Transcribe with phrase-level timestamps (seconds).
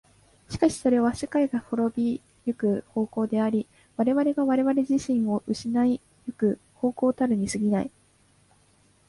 [0.49, 3.67] しかしそれは世界が亡び行く方向であり、
[3.97, 7.91] 我々が我々自身を失い行く方向たるに過ぎない。